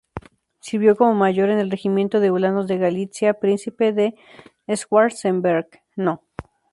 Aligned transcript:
Sirvió 0.61 0.95
como 0.95 1.13
mayor 1.13 1.51
en 1.51 1.59
el 1.59 1.69
Regimiento 1.69 2.19
de 2.19 2.31
Ulanos 2.31 2.65
de 2.65 2.79
Galitzia 2.79 3.35
"Príncipe 3.35 3.93
de 3.93 4.15
Schwarzenberg" 4.67 5.67
No. 5.95 6.23